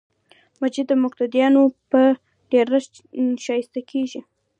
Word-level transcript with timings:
مسجد 0.59 0.85
د 0.89 0.93
مقتدیانو 1.03 1.61
په 1.89 2.01
ډېرښت 2.51 2.93
ښایسته 3.43 3.81
کېږي. 3.91 4.19